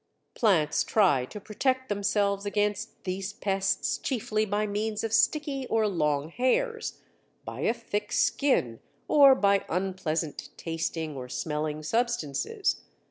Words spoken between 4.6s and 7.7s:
means of sticky or long hairs, by